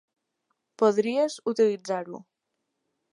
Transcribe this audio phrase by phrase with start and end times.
[0.83, 2.25] Podries utilitzar-ho.